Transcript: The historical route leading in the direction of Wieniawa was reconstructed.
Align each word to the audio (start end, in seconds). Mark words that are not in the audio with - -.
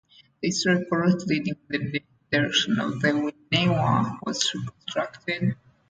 The 0.41 0.47
historical 0.47 0.97
route 0.97 1.27
leading 1.27 1.53
in 1.69 1.91
the 1.91 2.03
direction 2.31 2.79
of 2.79 2.93
Wieniawa 3.03 4.17
was 4.23 4.51
reconstructed. 4.55 5.53